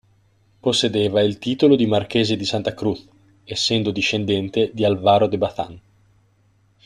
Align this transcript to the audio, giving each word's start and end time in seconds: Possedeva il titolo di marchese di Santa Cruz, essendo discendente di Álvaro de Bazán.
Possedeva 0.59 1.21
il 1.21 1.37
titolo 1.37 1.75
di 1.75 1.85
marchese 1.85 2.35
di 2.35 2.43
Santa 2.43 2.73
Cruz, 2.73 3.05
essendo 3.43 3.91
discendente 3.91 4.71
di 4.73 4.81
Álvaro 4.83 5.27
de 5.29 5.37
Bazán. 5.37 5.79